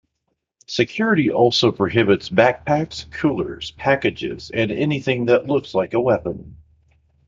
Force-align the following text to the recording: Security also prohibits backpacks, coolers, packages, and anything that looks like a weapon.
Security 0.65 1.29
also 1.29 1.71
prohibits 1.71 2.27
backpacks, 2.27 3.07
coolers, 3.11 3.69
packages, 3.77 4.49
and 4.51 4.71
anything 4.71 5.27
that 5.27 5.45
looks 5.45 5.75
like 5.75 5.93
a 5.93 5.99
weapon. 6.01 6.57